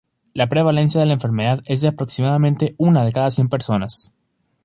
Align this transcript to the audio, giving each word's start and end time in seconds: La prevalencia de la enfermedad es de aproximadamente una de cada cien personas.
La 0.33 0.49
prevalencia 0.49 0.99
de 0.99 1.05
la 1.05 1.13
enfermedad 1.13 1.61
es 1.67 1.81
de 1.81 1.89
aproximadamente 1.89 2.73
una 2.79 3.05
de 3.05 3.11
cada 3.13 3.29
cien 3.29 3.49
personas. 3.49 4.11